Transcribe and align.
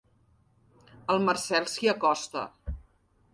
El 1.15 1.21
Marcel 1.25 1.69
s'hi 1.73 1.91
acosta. 1.93 2.47